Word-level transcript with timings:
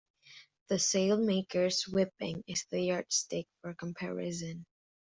The 0.69 0.79
sailmaker's 0.79 1.87
whipping 1.87 2.43
is 2.47 2.65
the 2.71 2.81
yardstick 2.85 3.45
for 3.61 3.75
comparison. 3.75 4.65